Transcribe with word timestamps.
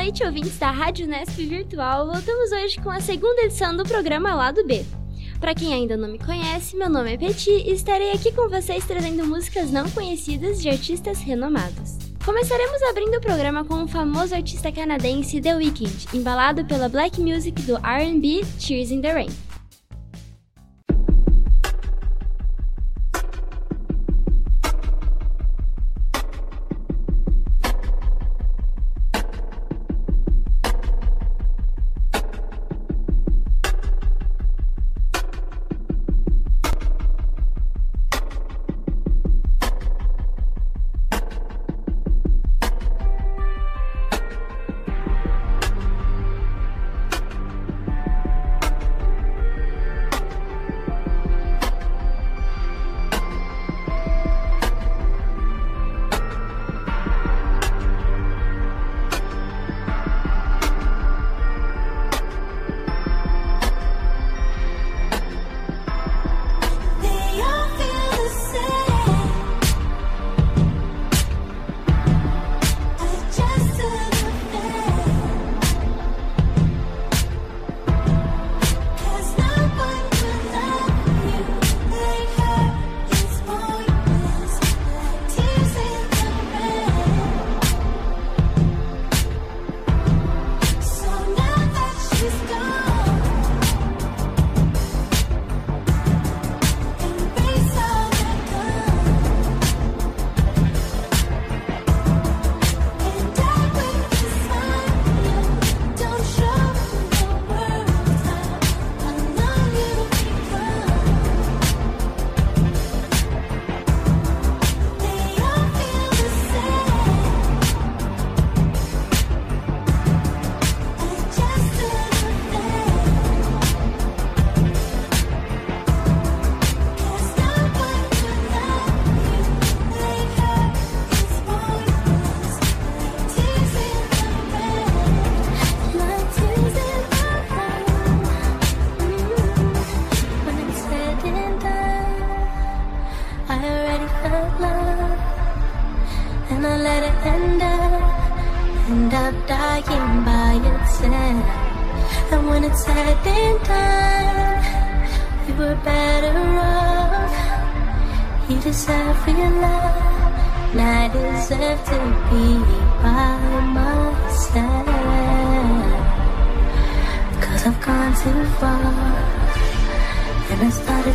noite, 0.00 0.24
ouvintes 0.24 0.58
da 0.58 0.70
Rádio 0.70 1.06
Nesp 1.06 1.44
Virtual. 1.44 2.06
Voltamos 2.06 2.50
hoje 2.52 2.80
com 2.80 2.88
a 2.88 3.00
segunda 3.00 3.42
edição 3.42 3.76
do 3.76 3.84
programa 3.84 4.34
Lado 4.34 4.64
B. 4.64 4.82
Para 5.38 5.54
quem 5.54 5.74
ainda 5.74 5.94
não 5.94 6.08
me 6.08 6.18
conhece, 6.18 6.74
meu 6.74 6.88
nome 6.88 7.12
é 7.12 7.18
Peti 7.18 7.50
e 7.50 7.72
estarei 7.72 8.10
aqui 8.12 8.32
com 8.32 8.48
vocês 8.48 8.86
trazendo 8.86 9.26
músicas 9.26 9.70
não 9.70 9.90
conhecidas 9.90 10.62
de 10.62 10.70
artistas 10.70 11.20
renomados. 11.20 11.98
Começaremos 12.24 12.82
abrindo 12.84 13.18
o 13.18 13.20
programa 13.20 13.62
com 13.62 13.84
o 13.84 13.88
famoso 13.88 14.34
artista 14.34 14.72
canadense 14.72 15.38
The 15.38 15.54
Weeknd, 15.54 16.08
embalado 16.14 16.64
pela 16.64 16.88
black 16.88 17.20
music 17.20 17.60
do 17.62 17.76
R&B 17.76 18.40
Tears 18.58 18.90
in 18.90 19.02
the 19.02 19.12
Rain. 19.12 19.49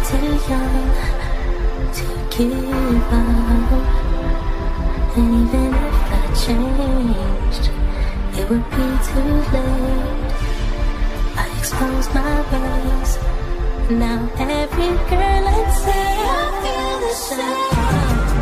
too 0.09 0.31
young 0.51 0.91
to 1.97 2.05
give 2.37 3.13
up. 3.13 3.71
And 5.17 5.29
even 5.41 5.73
if 5.73 5.99
I 6.11 6.25
changed, 6.45 7.65
it 8.37 8.45
would 8.49 8.67
be 8.69 8.87
too 9.07 9.33
late. 9.53 10.31
I 11.37 11.45
exposed 11.57 12.13
my 12.13 12.35
ways. 12.51 13.11
Now 13.89 14.19
every 14.37 14.93
girl 15.09 15.43
I 15.47 15.69
see, 15.81 16.13
I 16.29 16.47
feel 16.61 16.97
the 17.07 17.13
same. 17.27 18.34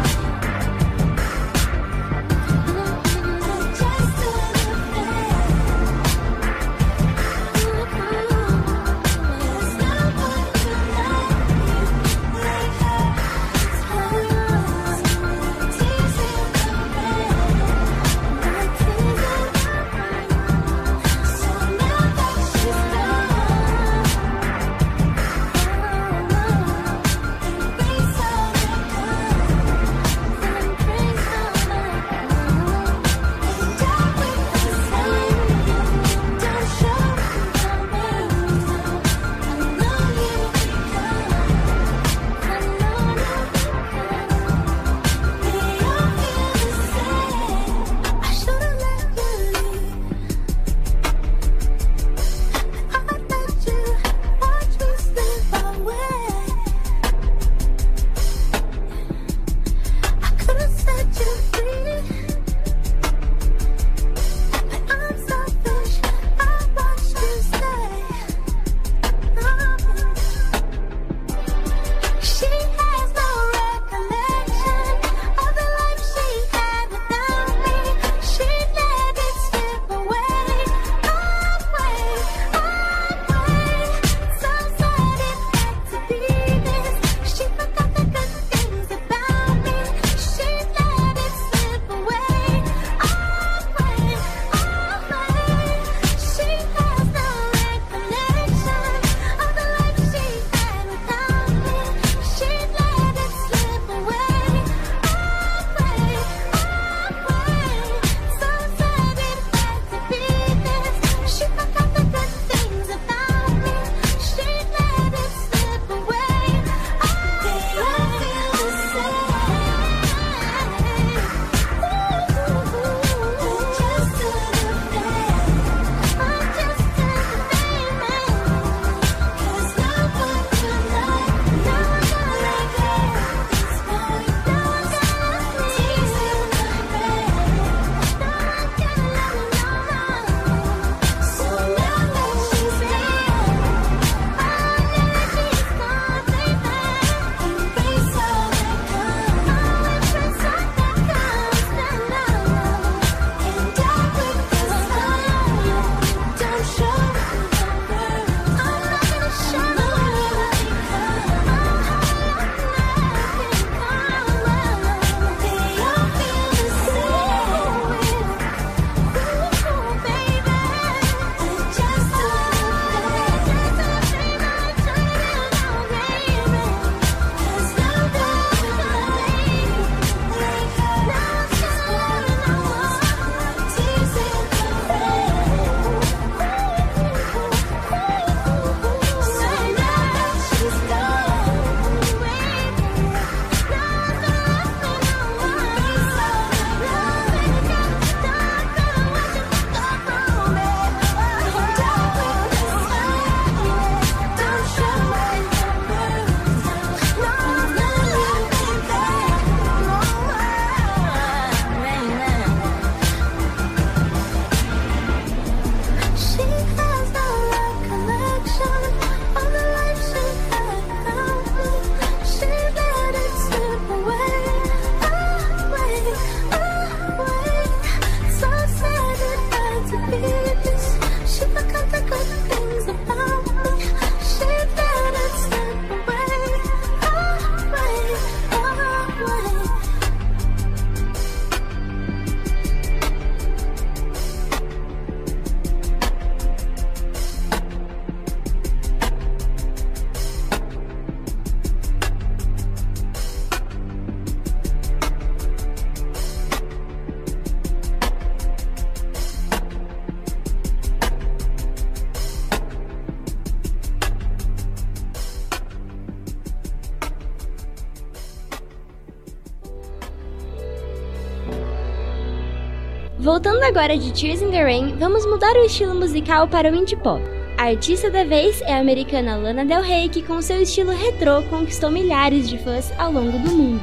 Voltando 273.63 273.79
agora 273.79 273.97
de 273.97 274.11
Tears 274.11 274.41
in 274.41 274.51
the 274.51 274.61
Rain, 274.61 274.97
vamos 274.99 275.25
mudar 275.25 275.55
o 275.55 275.63
estilo 275.63 275.95
musical 275.95 276.49
para 276.49 276.69
o 276.69 276.75
indie 276.75 276.97
pop. 276.97 277.23
A 277.57 277.67
artista 277.67 278.11
da 278.11 278.25
vez 278.25 278.61
é 278.63 278.73
a 278.73 278.79
americana 278.81 279.37
Lana 279.37 279.63
Del 279.63 279.81
Rey, 279.81 280.09
que 280.09 280.21
com 280.21 280.41
seu 280.41 280.61
estilo 280.61 280.91
retrô 280.91 281.41
conquistou 281.43 281.89
milhares 281.89 282.49
de 282.49 282.57
fãs 282.57 282.91
ao 282.99 283.09
longo 283.09 283.39
do 283.39 283.49
mundo. 283.51 283.81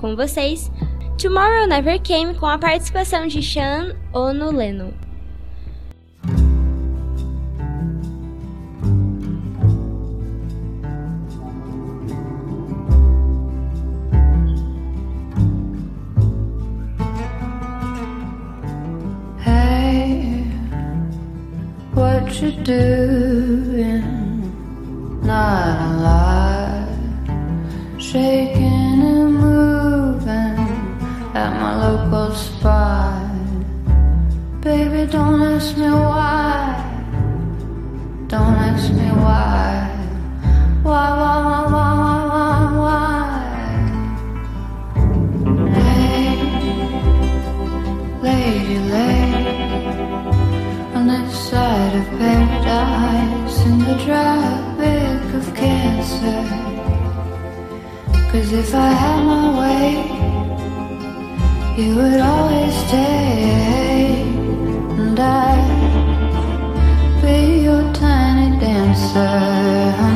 Com 0.00 0.16
vocês, 0.16 0.68
Tomorrow 1.16 1.68
Never 1.68 2.00
Came 2.02 2.34
com 2.34 2.46
a 2.46 2.58
participação 2.58 3.28
de 3.28 3.40
Sean 3.40 3.94
Ono 4.12 4.50
Lennon. 4.50 5.03
Doing? 22.64 24.02
Not 25.22 25.76
alive, 25.92 26.88
shaking 27.98 29.02
and 29.02 29.34
moving 29.34 30.58
at 31.34 31.50
my 31.60 31.72
local 31.86 32.34
spot. 32.34 33.30
Baby, 34.62 35.10
don't 35.12 35.42
ask 35.42 35.76
me 35.76 35.90
why. 35.90 36.80
Don't 38.28 38.56
ask 38.68 38.90
me 38.92 39.08
why. 39.24 39.90
Why, 40.82 41.10
why, 41.20 41.36
why, 41.46 41.62
why, 41.74 41.90
why, 42.32 42.58
why? 42.80 43.30
Lay, 48.22 48.38
lady, 48.48 48.78
lay 48.78 49.24
on 51.04 51.08
this 51.08 51.50
side 51.50 51.94
of 51.96 52.06
paradise 52.18 53.58
in 53.66 53.78
the 53.78 53.96
tropic 54.04 55.34
of 55.34 55.54
cancer. 55.54 56.42
Cause 58.30 58.52
if 58.52 58.74
I 58.74 58.88
had 59.02 59.20
my 59.24 59.46
way, 59.60 59.86
you 61.76 61.96
would 61.96 62.20
always 62.20 62.74
stay, 62.86 64.22
and 64.98 65.18
I'd 65.20 65.66
be 67.22 67.64
your 67.64 67.84
tiny 67.92 68.58
dancer, 68.58 70.13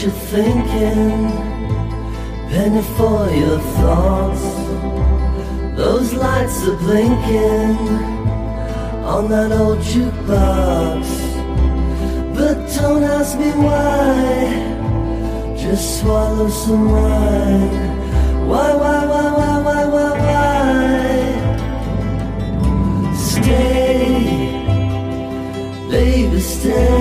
what 0.00 0.06
you 0.06 0.12
thinking? 0.30 1.28
Penny 2.48 2.82
for 2.96 3.28
your 3.30 3.60
thoughts. 3.76 4.44
Those 5.76 6.14
lights 6.14 6.66
are 6.68 6.76
blinking 6.76 7.76
on 9.04 9.28
that 9.28 9.52
old 9.52 9.78
jukebox. 9.80 11.06
But 12.34 12.56
don't 12.76 13.04
ask 13.04 13.38
me 13.38 13.50
why. 13.50 14.54
Just 15.56 16.00
swallow 16.00 16.48
some 16.48 16.90
wine. 16.90 17.68
Why, 18.48 18.74
why, 18.74 19.06
why, 19.06 19.32
why, 19.38 19.60
why, 19.66 19.84
why, 19.84 20.10
why? 20.24 21.04
Stay 23.16 24.50
baby, 25.90 26.40
stay 26.40 26.99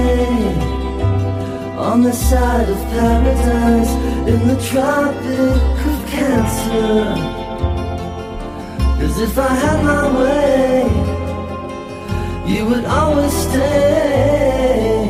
on 1.89 2.03
the 2.03 2.13
side 2.13 2.69
of 2.69 2.77
paradise 2.91 3.91
in 4.31 4.47
the 4.47 4.57
tropic 4.69 5.79
of 5.89 5.99
cancer. 6.07 7.15
Cause 8.99 9.19
if 9.19 9.35
I 9.39 9.47
had 9.63 9.83
my 9.83 10.05
way, 10.19 10.83
you 12.53 12.61
would 12.67 12.85
always 12.85 13.33
stay, 13.33 15.09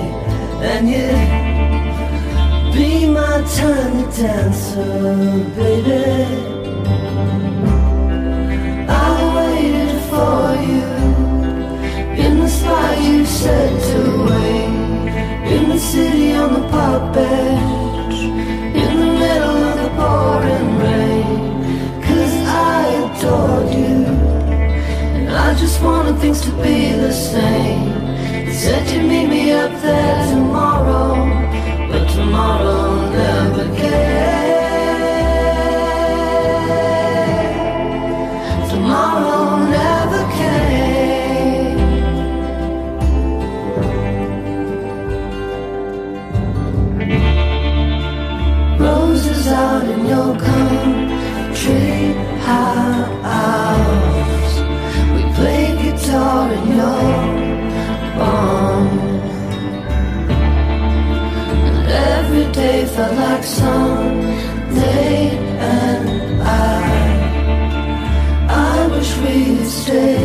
and 0.72 0.90
you'd 0.94 2.74
be 2.74 3.08
my 3.10 3.44
tiny 3.58 4.06
dancer, 4.16 5.46
baby. 5.58 6.59
Be 26.62 26.92
the 26.94 27.12
same 27.12 27.59
we'd 69.92 70.19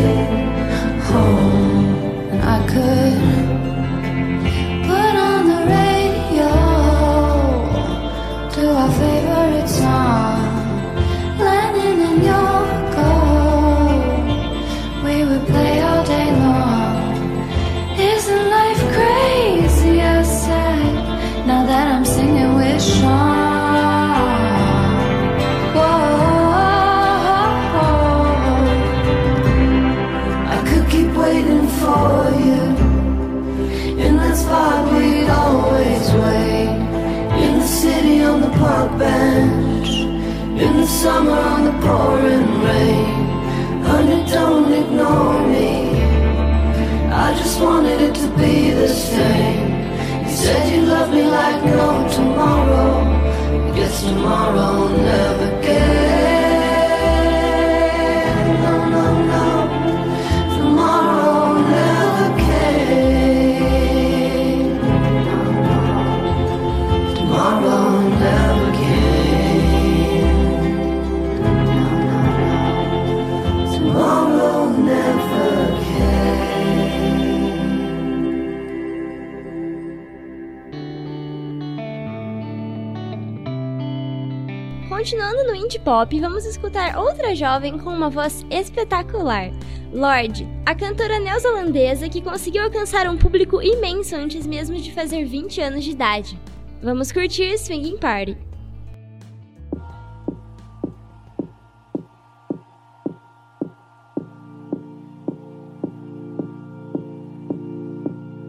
pop, 85.85 86.19
vamos 86.19 86.45
escutar 86.45 86.97
outra 86.97 87.35
jovem 87.35 87.77
com 87.77 87.91
uma 87.91 88.09
voz 88.09 88.43
espetacular. 88.49 89.51
Lorde, 89.93 90.47
a 90.65 90.73
cantora 90.73 91.19
neozelandesa 91.19 92.09
que 92.09 92.23
conseguiu 92.23 92.63
alcançar 92.63 93.07
um 93.07 93.15
público 93.15 93.61
imenso 93.61 94.15
antes 94.15 94.47
mesmo 94.47 94.75
de 94.77 94.91
fazer 94.91 95.23
20 95.25 95.61
anos 95.61 95.83
de 95.83 95.91
idade. 95.91 96.39
Vamos 96.81 97.11
curtir 97.11 97.55
Swinging 97.59 97.99
Party. 97.99 98.35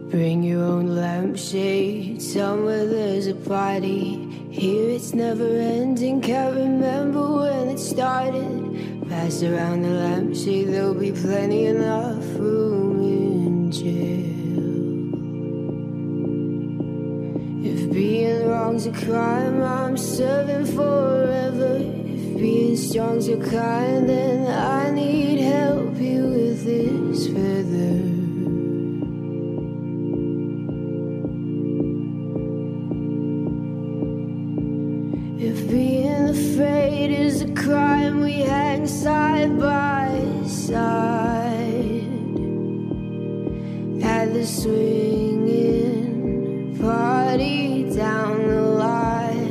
Bring 0.09 0.43
your 0.43 0.63
own 0.63 0.95
lampshade 0.95 2.19
somewhere 2.19 2.87
there's 2.87 3.27
a 3.27 3.35
party. 3.35 4.27
Here 4.49 4.89
it's 4.89 5.13
never 5.13 5.45
ending, 5.59 6.21
can't 6.21 6.55
remember 6.55 7.26
started. 7.97 9.09
Pass 9.09 9.41
around 9.41 9.81
the 9.81 9.89
lampshade, 9.89 10.67
there'll 10.67 10.93
be 10.93 11.11
plenty 11.11 11.65
enough 11.65 12.23
room 12.37 12.99
in 13.01 13.71
jail. 13.71 14.37
If 17.65 17.91
being 17.91 18.47
wrong's 18.47 18.85
a 18.85 18.91
crime, 18.91 19.63
I'm 19.63 19.97
serving 19.97 20.67
forever. 20.75 21.77
If 21.81 22.37
being 22.39 22.77
strong's 22.77 23.27
your 23.27 23.43
kind, 23.43 24.07
then 24.07 24.45
I 24.45 24.91
need 24.91 25.39
help 25.39 25.97
you 25.97 26.21
with 26.27 26.65
this 26.65 27.25
feather. 27.29 28.06
Side 38.87 39.59
by 39.59 40.09
side 40.47 42.05
at 44.01 44.33
the 44.33 44.45
swinging 44.45 46.07
party 46.79 47.83
down 47.93 48.47
the 48.47 48.61
line. 48.61 49.47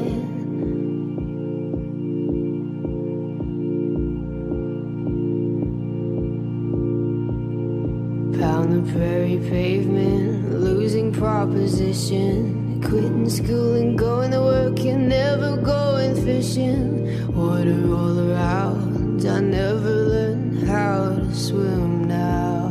Pound 8.41 8.73
the 8.73 8.83
prairie 8.93 9.41
pavement, 9.51 10.61
losing 10.61 11.13
proposition. 11.13 12.81
Quitting 12.83 13.29
school 13.29 13.75
and 13.75 13.99
going 13.99 14.31
to 14.31 14.41
work 14.41 14.79
and 14.81 15.09
never 15.09 15.57
going 15.57 16.15
fishing. 16.25 17.05
Water 17.35 17.93
all 17.93 18.19
around, 18.31 19.06
I 19.25 19.41
never 19.41 19.91
learned 19.91 20.69
how 20.69 21.15
to 21.17 21.35
swim 21.35 22.07
now. 22.07 22.69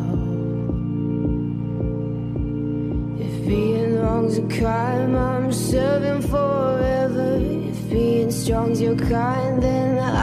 If 3.19 3.47
being 3.47 3.99
wrong's 3.99 4.37
a 4.37 4.47
crime, 4.59 5.15
I'm 5.15 5.51
serving 5.51 6.21
forever. 6.29 7.39
If 7.41 7.89
being 7.89 8.29
strong's 8.29 8.79
your 8.79 8.95
kind, 8.95 9.63
then 9.63 9.97
I 9.97 10.14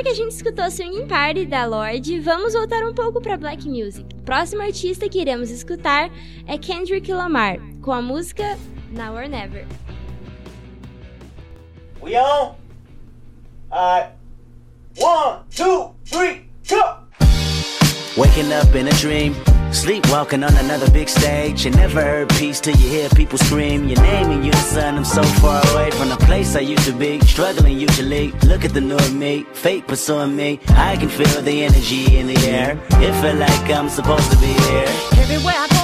Agora 0.00 0.14
que 0.14 0.18
a 0.18 0.24
gente 0.24 0.34
escutou 0.34 0.70
Swinging 0.70 1.06
Party 1.06 1.44
da 1.44 1.66
Lorde, 1.66 2.20
vamos 2.20 2.54
voltar 2.54 2.82
um 2.88 2.94
pouco 2.94 3.20
para 3.20 3.36
Black 3.36 3.68
Music. 3.68 4.06
O 4.16 4.22
próximo 4.22 4.62
artista 4.62 5.06
que 5.10 5.20
iremos 5.20 5.50
escutar 5.50 6.10
é 6.46 6.56
Kendrick 6.56 7.12
Lamar, 7.12 7.58
com 7.82 7.92
a 7.92 8.00
música 8.00 8.56
Now 8.92 9.14
or 9.14 9.28
Never. 9.28 9.66
We 12.00 12.18
on? 12.18 12.54
Alright. 13.70 14.12
One, 14.98 15.40
two, 15.54 15.94
three, 16.06 16.48
go! 16.66 17.00
Waking 18.16 18.54
up 18.54 18.74
in 18.74 18.88
a 18.88 18.92
dream, 18.92 19.34
sleepwalking 19.72 20.42
on 20.42 20.54
another 20.56 20.90
big 20.90 21.08
stage. 21.08 21.64
You 21.64 21.70
never 21.72 22.00
heard 22.00 22.28
peace 22.30 22.60
till 22.60 22.76
you 22.76 22.88
hear 22.88 23.08
people 23.10 23.38
scream 23.38 23.88
your 23.88 24.00
name 24.02 24.30
and 24.30 24.40
in 24.40 24.44
unison. 24.44 24.96
I'm 24.96 25.04
so 25.04 25.22
far 25.22 25.62
away 25.72 25.90
from 25.92 26.08
the 26.08 26.16
place 26.16 26.56
I 26.56 26.60
used 26.60 26.84
to 26.86 26.92
be, 26.92 27.20
struggling 27.20 27.78
usually. 27.78 28.32
Look 28.50 28.64
at 28.64 28.72
the 28.72 28.80
new 28.80 28.98
me, 29.10 29.44
fate 29.52 29.86
pursuing 29.86 30.36
me. 30.36 30.60
I 30.70 30.96
can 30.96 31.08
feel 31.08 31.42
the 31.42 31.64
energy 31.64 32.16
in 32.18 32.26
the 32.26 32.38
air. 32.46 32.78
It 33.06 33.12
feel 33.20 33.36
like 33.36 33.70
I'm 33.70 33.88
supposed 33.88 34.30
to 34.32 34.38
be 34.38 34.52
here. 34.52 34.90
Everywhere 35.22 35.54
I 35.56 35.66
go, 35.68 35.79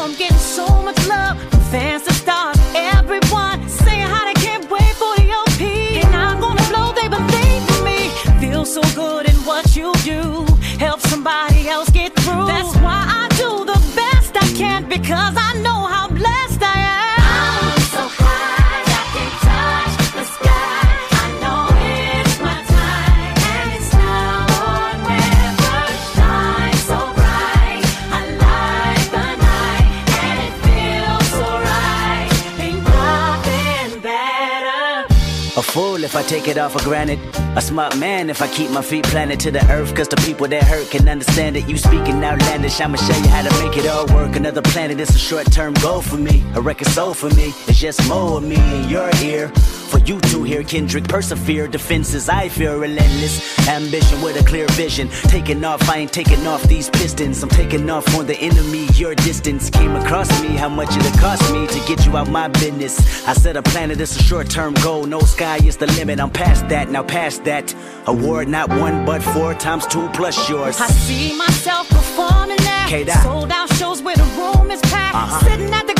take 36.26 36.48
it 36.48 36.58
off 36.58 36.72
for 36.72 36.82
granted. 36.82 37.18
A 37.56 37.60
smart 37.60 37.96
man 37.96 38.28
if 38.28 38.42
I 38.42 38.48
keep 38.48 38.70
my 38.70 38.82
feet 38.82 39.04
planted 39.04 39.40
to 39.40 39.50
the 39.50 39.64
earth. 39.70 39.94
Cause 39.94 40.08
the 40.08 40.16
people 40.16 40.48
that 40.48 40.62
hurt 40.64 40.90
can 40.90 41.08
understand 41.08 41.56
it. 41.56 41.68
You 41.68 41.76
speaking 41.76 42.22
outlandish, 42.22 42.80
I'ma 42.80 42.96
show 42.96 43.16
you 43.16 43.28
how 43.28 43.42
to 43.42 43.64
make 43.64 43.76
it 43.78 43.88
all 43.88 44.06
work. 44.06 44.36
Another 44.36 44.62
planet 44.62 44.98
is 45.00 45.10
a 45.10 45.18
short 45.18 45.50
term 45.52 45.74
goal 45.74 46.02
for 46.02 46.16
me. 46.16 46.42
A 46.54 46.60
record 46.60 46.88
soul 46.88 47.14
for 47.14 47.30
me. 47.30 47.54
It's 47.68 47.78
just 47.78 48.06
more 48.08 48.38
of 48.38 48.42
me 48.42 48.56
in 48.56 48.88
your 48.88 49.10
ear. 49.22 49.48
For 49.86 50.00
you 50.00 50.20
to 50.20 50.42
hear 50.42 50.64
Kendrick 50.64 51.04
persevere, 51.04 51.68
defenses 51.68 52.28
I 52.28 52.48
fear 52.48 52.76
relentless. 52.76 53.68
Ambition 53.68 54.20
with 54.20 54.40
a 54.40 54.44
clear 54.44 54.66
vision. 54.70 55.08
Taking 55.28 55.64
off, 55.64 55.88
I 55.88 55.98
ain't 55.98 56.12
taking 56.12 56.44
off 56.46 56.62
these 56.64 56.90
pistons. 56.90 57.40
I'm 57.42 57.48
taking 57.50 57.88
off 57.88 58.06
on 58.16 58.26
the 58.26 58.36
enemy. 58.36 58.86
Your 58.94 59.14
distance 59.14 59.70
came 59.70 59.94
across 59.94 60.28
me. 60.42 60.48
How 60.48 60.68
much 60.68 60.90
it'll 60.96 61.18
cost 61.20 61.52
me 61.52 61.68
to 61.68 61.78
get 61.86 62.04
you 62.04 62.16
out 62.16 62.28
my 62.28 62.48
business? 62.48 63.26
I 63.28 63.32
said 63.32 63.56
a 63.56 63.62
planet 63.62 64.00
is 64.00 64.16
a 64.16 64.22
short 64.22 64.50
term 64.50 64.74
goal. 64.74 65.06
No 65.06 65.20
sky 65.20 65.58
is 65.64 65.76
the 65.76 65.86
limit. 65.86 66.15
I'm 66.20 66.30
past 66.30 66.68
that, 66.68 66.90
now 66.90 67.02
past 67.02 67.44
that. 67.44 67.74
Award 68.06 68.48
not 68.48 68.68
one 68.70 69.04
but 69.04 69.22
four 69.22 69.54
times 69.54 69.86
two 69.86 70.08
plus 70.10 70.48
yours. 70.48 70.80
I 70.80 70.88
see 70.88 71.36
myself 71.36 71.88
performing. 71.88 72.56
K-Dot. 72.88 73.22
Sold 73.22 73.50
out 73.50 73.72
shows 73.74 74.00
where 74.00 74.16
the 74.16 74.24
room 74.38 74.70
is 74.70 74.80
packed. 74.82 75.16
Uh-huh. 75.16 75.40
Sitting 75.48 75.72
at 75.74 75.86
the 75.86 75.94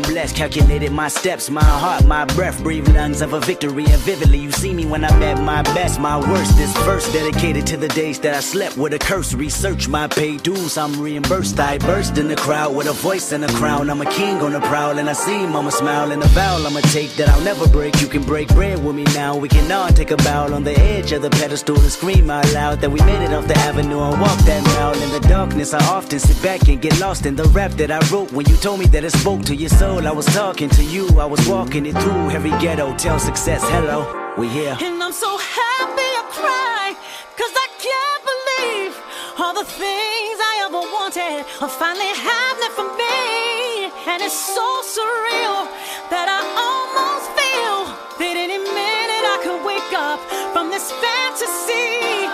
I'm 0.00 0.12
blessed. 0.12 0.36
Calculated 0.36 0.92
my 0.92 1.08
steps, 1.08 1.50
my 1.50 1.62
heart, 1.64 2.06
my 2.06 2.24
breath. 2.24 2.62
Breathe 2.62 2.88
lungs 2.88 3.20
of 3.20 3.32
a 3.32 3.40
victory 3.40 3.84
and 3.84 4.00
vividly 4.02 4.38
you 4.38 4.50
see 4.50 4.72
me 4.72 4.86
when 4.86 5.04
I'm 5.04 5.22
at 5.22 5.42
my 5.42 5.62
best. 5.74 6.00
My 6.00 6.18
worst 6.18 6.56
This 6.56 6.74
verse 6.78 7.12
dedicated 7.12 7.66
to 7.66 7.76
the 7.76 7.88
days 7.88 8.18
that 8.20 8.34
I 8.34 8.40
slept 8.40 8.76
with 8.76 8.94
a 8.94 8.98
curse. 8.98 9.34
Research 9.34 9.88
my 9.88 10.06
pay 10.06 10.38
dues, 10.38 10.78
I'm 10.78 10.98
reimbursed. 11.00 11.58
I 11.60 11.78
burst 11.78 12.16
in 12.18 12.28
the 12.28 12.36
crowd 12.36 12.74
with 12.74 12.86
a 12.88 12.92
voice 12.92 13.32
and 13.32 13.44
a 13.44 13.48
crown. 13.48 13.90
I'm 13.90 14.00
a 14.00 14.10
king 14.10 14.36
on 14.40 14.52
the 14.52 14.60
prowl 14.60 14.98
and 14.98 15.08
I 15.10 15.12
see 15.12 15.46
mama 15.46 15.70
smile 15.70 16.12
and 16.12 16.22
a 16.22 16.28
vow 16.28 16.56
I'ma 16.56 16.80
take 16.92 17.12
that 17.16 17.28
I'll 17.28 17.44
never 17.44 17.68
break. 17.68 18.00
You 18.00 18.08
can 18.08 18.22
break 18.22 18.48
bread 18.48 18.82
with 18.82 18.96
me 18.96 19.04
now. 19.14 19.36
We 19.36 19.48
can 19.48 19.70
all 19.70 19.88
take 19.88 20.12
a 20.12 20.16
bow 20.18 20.52
on 20.54 20.64
the 20.64 20.78
edge 20.78 21.12
of 21.12 21.22
the 21.22 21.30
pedestal 21.30 21.78
and 21.78 21.92
scream 21.92 22.30
out 22.30 22.50
loud 22.54 22.80
that 22.80 22.90
we 22.90 23.00
made 23.02 23.22
it 23.22 23.32
off 23.32 23.46
the 23.46 23.58
avenue 23.58 24.00
and 24.00 24.20
walk 24.20 24.38
that 24.50 24.64
mile. 24.64 24.94
In 25.02 25.10
the 25.10 25.28
darkness, 25.28 25.74
I 25.74 25.84
often 25.92 26.18
sit 26.18 26.42
back 26.42 26.68
and 26.68 26.80
get 26.80 26.98
lost 27.00 27.26
in 27.26 27.36
the 27.36 27.44
rap 27.44 27.72
that 27.72 27.90
I 27.90 27.98
wrote 28.10 28.32
when 28.32 28.46
you 28.48 28.56
told 28.56 28.80
me 28.80 28.86
that 28.86 29.04
it 29.04 29.12
spoke 29.12 29.42
to 29.42 29.54
your 29.54 29.68
soul. 29.68 29.89
I 29.98 30.12
was 30.12 30.26
talking 30.26 30.68
to 30.70 30.82
you, 30.84 31.06
I 31.20 31.24
was 31.26 31.46
walking 31.46 31.84
it 31.84 31.92
through 31.98 32.30
every 32.30 32.50
ghetto. 32.62 32.96
Tell 32.96 33.18
success, 33.18 33.62
hello, 33.62 34.06
we 34.38 34.48
here. 34.48 34.76
And 34.80 35.02
I'm 35.02 35.12
so 35.12 35.36
happy 35.36 36.08
I 36.20 36.24
cry, 36.30 36.94
cause 37.36 37.54
I 37.54 37.68
can't 37.78 38.22
believe 38.32 38.92
all 39.38 39.54
the 39.54 39.68
things 39.68 40.36
I 40.40 40.54
ever 40.66 40.82
wanted 40.82 41.44
are 41.62 41.68
finally 41.68 42.10
happening 42.16 42.72
for 42.74 42.88
me. 42.96 43.92
And 44.10 44.22
it's 44.22 44.34
so 44.34 44.66
surreal 44.96 45.68
that 46.10 46.26
I 46.26 46.40
almost 46.58 47.26
feel 47.38 47.78
that 48.18 48.34
any 48.34 48.58
minute 48.58 49.24
I 49.34 49.38
could 49.44 49.60
wake 49.62 49.92
up 49.94 50.18
from 50.54 50.70
this 50.70 50.90
fantasy. 50.90 52.26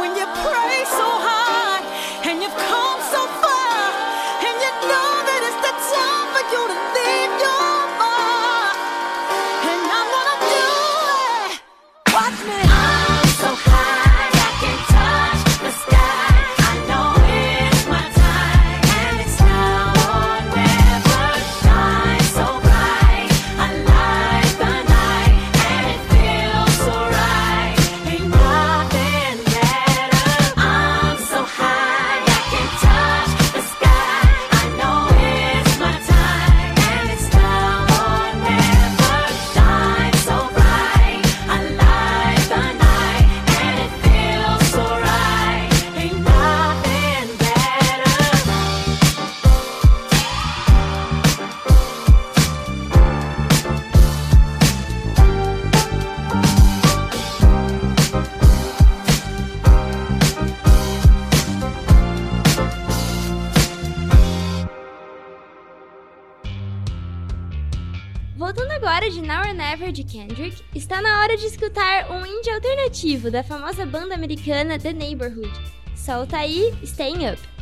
When 0.00 0.16
you 0.16 0.26
pray 0.40 0.82
so 0.88 1.19
Voltando 68.40 68.72
agora 68.72 69.10
de 69.10 69.20
Now 69.20 69.42
or 69.42 69.52
Never 69.52 69.92
de 69.92 70.02
Kendrick, 70.02 70.64
está 70.74 71.02
na 71.02 71.20
hora 71.20 71.36
de 71.36 71.44
escutar 71.44 72.10
um 72.10 72.24
indie 72.24 72.50
alternativo 72.50 73.30
da 73.30 73.42
famosa 73.42 73.84
banda 73.84 74.14
americana 74.14 74.78
The 74.78 74.94
Neighborhood. 74.94 75.52
Solta 75.94 76.38
aí, 76.38 76.72
Staying 76.82 77.32
Up. 77.32 77.59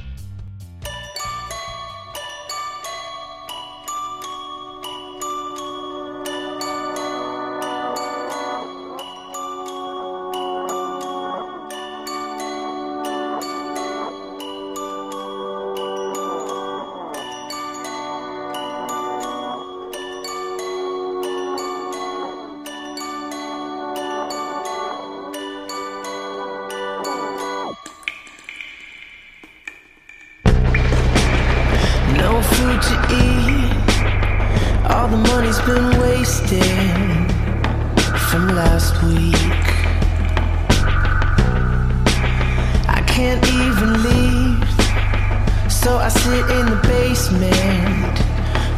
Basement 47.18 48.16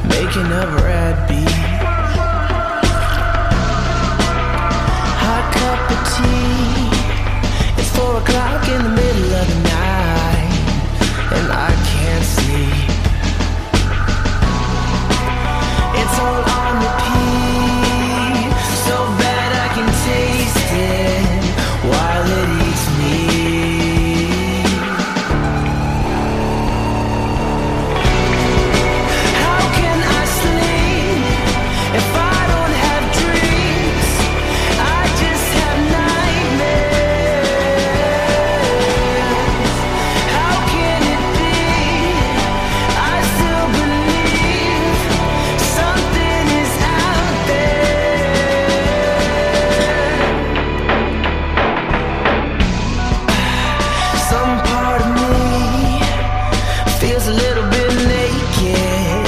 making 0.08 0.46
a 0.46 0.66
rad 0.80 1.16
beat. 1.28 1.50
Hot 5.22 5.46
cup 5.56 5.80
of 5.94 6.00
tea. 6.14 6.88
It's 7.78 7.90
four 7.96 8.12
o'clock 8.16 8.62
in 8.74 8.80
the 8.82 8.94
middle 9.00 9.32
of 9.40 9.46
the 9.52 9.60
night, 9.76 10.52
and 11.36 11.46
I 11.52 11.70
can't 11.90 12.26
sleep. 12.36 12.88
It's 16.00 16.16
all 16.24 16.42
on 16.60 16.72
repeat, 16.86 17.49
feels 57.10 57.26
a 57.26 57.32
little 57.32 57.68
bit 57.70 58.06
naked. 58.06 59.19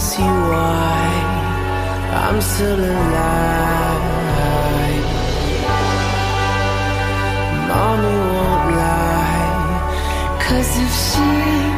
see 0.00 0.22
why 0.22 1.10
I'm 2.24 2.40
still 2.40 2.80
alive. 2.80 4.04
Mommy 7.68 8.16
won't 8.32 8.76
lie, 8.80 10.38
cause 10.40 10.72
if 10.84 10.92
she 11.06 11.69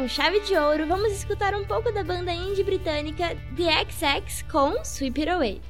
com 0.00 0.08
chave 0.08 0.40
de 0.40 0.56
ouro, 0.56 0.86
vamos 0.86 1.12
escutar 1.12 1.54
um 1.54 1.62
pouco 1.62 1.92
da 1.92 2.02
banda 2.02 2.32
indie 2.32 2.64
britânica 2.64 3.36
The 3.54 3.84
XX 3.84 4.42
com 4.50 4.82
Sweep 4.82 5.20
It 5.20 5.30
Away. 5.30 5.60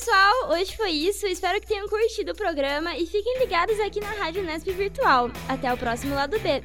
Pessoal, 0.00 0.50
hoje 0.52 0.74
foi 0.76 0.90
isso. 0.92 1.26
Espero 1.26 1.60
que 1.60 1.66
tenham 1.66 1.86
curtido 1.86 2.32
o 2.32 2.34
programa 2.34 2.96
e 2.96 3.04
fiquem 3.04 3.38
ligados 3.38 3.78
aqui 3.80 4.00
na 4.00 4.10
Rádio 4.12 4.42
Nesp 4.42 4.72
Virtual. 4.72 5.30
Até 5.46 5.70
o 5.70 5.76
próximo 5.76 6.14
lado 6.14 6.40
B. 6.40 6.62